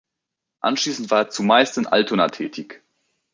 [0.61, 2.81] Anschließend war er zumeist in Altona tätig.